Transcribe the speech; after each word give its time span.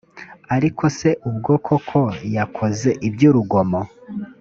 ariko 0.55 0.83
se 0.97 1.09
ubwe 1.29 1.55
koko 1.65 1.99
yakoze 2.35 2.89
iby’urugomo 3.07 3.81